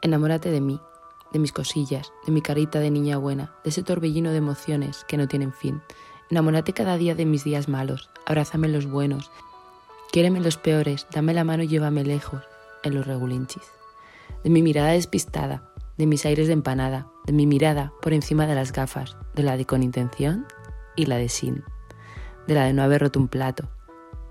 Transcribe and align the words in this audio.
Enamórate 0.00 0.50
de 0.50 0.60
mí, 0.60 0.80
de 1.32 1.38
mis 1.38 1.52
cosillas, 1.52 2.12
de 2.24 2.32
mi 2.32 2.40
carita 2.40 2.78
de 2.78 2.90
niña 2.90 3.18
buena, 3.18 3.52
de 3.64 3.70
ese 3.70 3.82
torbellino 3.82 4.30
de 4.30 4.38
emociones 4.38 5.04
que 5.08 5.16
no 5.16 5.26
tienen 5.26 5.52
fin. 5.52 5.82
Enamórate 6.30 6.72
cada 6.72 6.96
día 6.96 7.14
de 7.14 7.26
mis 7.26 7.42
días 7.42 7.68
malos, 7.68 8.08
abrázame 8.24 8.68
los 8.68 8.86
buenos, 8.86 9.30
quiéreme 10.12 10.40
los 10.40 10.56
peores, 10.56 11.06
dame 11.12 11.34
la 11.34 11.44
mano 11.44 11.64
y 11.64 11.68
llévame 11.68 12.04
lejos 12.04 12.42
en 12.84 12.94
los 12.94 13.06
regulinchis. 13.06 13.64
De 14.44 14.50
mi 14.50 14.62
mirada 14.62 14.92
despistada, 14.92 15.72
de 15.96 16.06
mis 16.06 16.24
aires 16.24 16.46
de 16.46 16.52
empanada, 16.52 17.08
de 17.26 17.32
mi 17.32 17.46
mirada 17.46 17.92
por 18.00 18.12
encima 18.12 18.46
de 18.46 18.54
las 18.54 18.72
gafas, 18.72 19.16
de 19.34 19.42
la 19.42 19.56
de 19.56 19.66
con 19.66 19.82
intención 19.82 20.46
y 20.96 21.06
la 21.06 21.16
de 21.16 21.28
sin, 21.28 21.64
de 22.46 22.54
la 22.54 22.64
de 22.64 22.72
no 22.72 22.82
haber 22.82 23.00
roto 23.00 23.18
un 23.18 23.28
plato, 23.28 23.68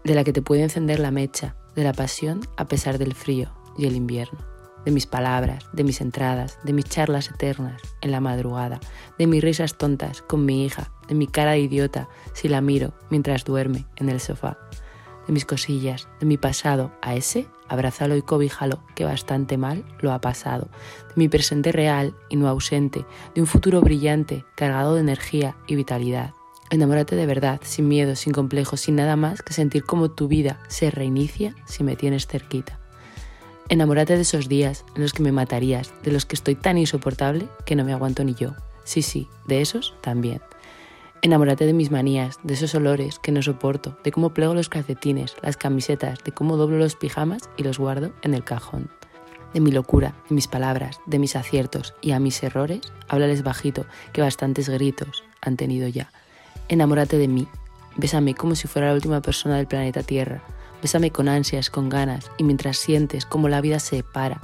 de 0.05 0.15
la 0.15 0.23
que 0.23 0.34
te 0.34 0.41
puede 0.41 0.63
encender 0.63 0.99
la 0.99 1.11
mecha, 1.11 1.55
de 1.75 1.84
la 1.84 1.93
pasión 1.93 2.41
a 2.55 2.65
pesar 2.65 2.97
del 2.97 3.13
frío 3.13 3.52
y 3.77 3.86
el 3.86 3.95
invierno, 3.95 4.39
de 4.88 4.93
mis 4.93 5.05
palabras, 5.05 5.65
de 5.73 5.83
mis 5.83 5.99
entradas, 5.99 6.59
de 6.63 6.71
mis 6.71 6.85
charlas 6.85 7.30
eternas 7.30 7.81
en 7.99 8.09
la 8.09 8.21
madrugada, 8.21 8.80
de 9.17 9.27
mis 9.27 9.43
risas 9.43 9.77
tontas 9.77 10.21
con 10.21 10.45
mi 10.45 10.63
hija, 10.63 10.91
de 11.09 11.16
mi 11.16 11.27
cara 11.27 11.52
de 11.52 11.59
idiota 11.59 12.07
si 12.31 12.48
la 12.48 12.62
miro 12.62 12.93
mientras 13.09 13.43
duerme 13.43 13.85
en 13.98 14.07
el 14.07 14.21
sofá, 14.21 14.57
de 15.27 15.34
mis 15.34 15.43
cosillas, 15.43 16.07
de 16.21 16.26
mi 16.26 16.38
pasado 16.38 16.93
a 17.02 17.15
ese, 17.15 17.48
abrázalo 17.67 18.15
y 18.15 18.21
cobíjalo, 18.21 18.79
que 18.95 19.03
bastante 19.03 19.57
mal 19.57 19.84
lo 19.99 20.13
ha 20.13 20.21
pasado, 20.21 20.70
de 21.09 21.15
mi 21.15 21.27
presente 21.27 21.73
real 21.73 22.15
y 22.29 22.38
no 22.38 22.48
ausente, 22.48 23.05
de 23.35 23.41
un 23.41 23.48
futuro 23.48 23.81
brillante, 23.81 24.45
cargado 24.55 24.95
de 24.95 25.01
energía 25.01 25.57
y 25.67 25.76
vitalidad. 25.76 26.31
Enamórate 26.70 27.17
de 27.17 27.26
verdad, 27.26 27.59
sin 27.62 27.90
miedo, 27.90 28.15
sin 28.15 28.31
complejos, 28.31 28.79
sin 28.79 28.95
nada 28.95 29.17
más 29.17 29.41
que 29.41 29.51
sentir 29.51 29.84
como 29.84 30.12
tu 30.12 30.29
vida 30.29 30.62
se 30.70 30.91
reinicia 30.91 31.55
si 31.65 31.84
me 31.84 31.98
tienes 31.98 32.26
cerquita. 32.26 32.79
Enamórate 33.70 34.16
de 34.16 34.21
esos 34.21 34.48
días 34.48 34.85
en 34.95 35.02
los 35.02 35.12
que 35.12 35.21
me 35.21 35.34
matarías, 35.34 35.94
de 36.02 36.12
los 36.13 36.26
que 36.26 36.35
estoy 36.35 36.55
tan 36.55 36.77
insoportable 36.77 37.49
que 37.66 37.76
no 37.76 37.84
me 37.84 37.91
aguanto 37.91 38.23
ni 38.23 38.34
yo. 38.34 38.53
Sí, 38.85 39.02
sí, 39.02 39.27
de 39.46 39.60
esos 39.60 39.93
también. 39.99 40.40
Enamórate 41.21 41.65
de 41.65 41.73
mis 41.73 41.91
manías, 41.91 42.40
de 42.43 42.54
esos 42.54 42.73
olores 42.76 43.20
que 43.20 43.34
no 43.34 43.41
soporto, 43.41 43.98
de 44.05 44.13
cómo 44.13 44.34
plego 44.34 44.54
los 44.54 44.70
calcetines, 44.70 45.35
las 45.41 45.57
camisetas, 45.57 46.23
de 46.23 46.32
cómo 46.32 46.55
doblo 46.55 46.77
los 46.77 46.95
pijamas 46.95 47.49
y 47.57 47.63
los 47.63 47.77
guardo 47.77 48.13
en 48.21 48.34
el 48.34 48.45
cajón. 48.45 48.90
De 49.54 49.60
mi 49.60 49.71
locura, 49.71 50.15
de 50.29 50.35
mis 50.35 50.48
palabras, 50.48 51.01
de 51.05 51.20
mis 51.20 51.35
aciertos 51.35 51.93
y 52.01 52.12
a 52.12 52.21
mis 52.21 52.41
errores, 52.43 52.79
háblales 53.10 53.43
bajito, 53.43 53.85
que 54.13 54.21
bastantes 54.21 54.70
gritos 54.70 55.26
han 55.41 55.57
tenido 55.57 55.90
ya. 55.90 56.13
Enamórate 56.70 57.18
de 57.18 57.27
mí, 57.27 57.49
bésame 57.98 58.34
como 58.34 58.55
si 58.55 58.70
fuera 58.70 58.88
la 58.88 58.93
última 58.93 59.21
persona 59.21 59.57
del 59.57 59.68
planeta 59.68 60.04
Tierra, 60.04 60.41
bésame 60.81 61.11
con 61.11 61.27
ansias, 61.27 61.70
con 61.70 61.89
ganas, 61.89 62.31
y 62.37 62.43
mientras 62.43 62.77
sientes 62.77 63.25
como 63.25 63.49
la 63.49 63.61
vida 63.61 63.79
se 63.79 64.03
para, 64.03 64.41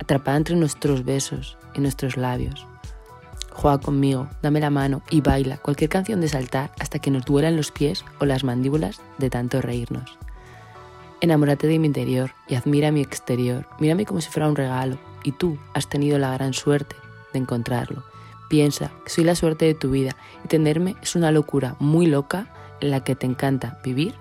atrapada 0.00 0.36
entre 0.36 0.56
nuestros 0.56 1.04
besos 1.04 1.56
y 1.74 1.80
nuestros 1.80 2.16
labios, 2.16 2.66
Juega 3.54 3.78
conmigo, 3.78 4.28
dame 4.42 4.60
la 4.60 4.68
mano 4.68 5.02
y 5.10 5.20
baila 5.20 5.58
cualquier 5.58 5.88
canción 5.88 6.20
de 6.20 6.28
saltar 6.28 6.72
hasta 6.80 6.98
que 6.98 7.12
nos 7.12 7.24
duelan 7.24 7.56
los 7.56 7.70
pies 7.70 8.04
o 8.18 8.26
las 8.26 8.42
mandíbulas 8.42 9.00
de 9.16 9.30
tanto 9.30 9.62
reírnos. 9.62 10.18
Enamórate 11.20 11.68
de 11.68 11.78
mi 11.78 11.86
interior 11.86 12.32
y 12.48 12.56
admira 12.56 12.90
mi 12.90 13.00
exterior. 13.00 13.66
Mírame 13.78 14.04
como 14.04 14.20
si 14.20 14.28
fuera 14.28 14.48
un 14.48 14.56
regalo 14.56 14.98
y 15.22 15.32
tú 15.32 15.56
has 15.72 15.88
tenido 15.88 16.18
la 16.18 16.34
gran 16.34 16.52
suerte 16.52 16.96
de 17.32 17.38
encontrarlo. 17.38 18.02
Piensa 18.50 18.90
que 19.04 19.10
soy 19.10 19.24
la 19.24 19.36
suerte 19.36 19.64
de 19.64 19.74
tu 19.74 19.90
vida 19.92 20.16
y 20.44 20.48
tenerme 20.48 20.96
es 21.00 21.14
una 21.14 21.30
locura 21.30 21.76
muy 21.78 22.06
loca 22.06 22.48
en 22.80 22.90
la 22.90 23.04
que 23.04 23.14
te 23.14 23.24
encanta 23.24 23.78
vivir 23.84 24.14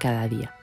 cada 0.00 0.26
día. 0.28 0.59